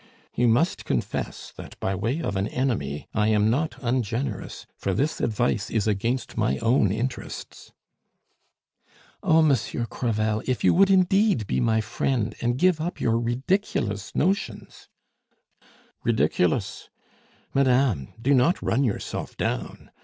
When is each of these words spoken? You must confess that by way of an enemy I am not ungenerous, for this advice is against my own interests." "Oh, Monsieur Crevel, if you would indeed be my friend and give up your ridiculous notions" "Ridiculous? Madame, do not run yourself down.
You 0.33 0.47
must 0.47 0.83
confess 0.83 1.53
that 1.57 1.79
by 1.79 1.93
way 1.93 2.23
of 2.23 2.35
an 2.35 2.47
enemy 2.47 3.07
I 3.13 3.27
am 3.27 3.51
not 3.51 3.75
ungenerous, 3.83 4.65
for 4.75 4.95
this 4.95 5.21
advice 5.21 5.69
is 5.69 5.85
against 5.85 6.35
my 6.35 6.57
own 6.57 6.91
interests." 6.91 7.71
"Oh, 9.21 9.43
Monsieur 9.43 9.85
Crevel, 9.85 10.41
if 10.47 10.63
you 10.63 10.73
would 10.73 10.89
indeed 10.89 11.45
be 11.45 11.59
my 11.59 11.81
friend 11.81 12.33
and 12.41 12.57
give 12.57 12.81
up 12.81 12.99
your 12.99 13.19
ridiculous 13.19 14.15
notions" 14.15 14.89
"Ridiculous? 16.03 16.89
Madame, 17.53 18.07
do 18.19 18.33
not 18.33 18.59
run 18.59 18.83
yourself 18.83 19.37
down. 19.37 19.91